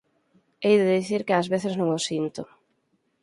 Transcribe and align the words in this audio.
Hei 0.63 0.75
de 0.81 0.87
dicir 0.97 1.21
que 1.25 1.37
ás 1.39 1.47
veces 1.53 1.73
non 1.79 1.89
o 1.97 1.99
sinto 2.07 2.41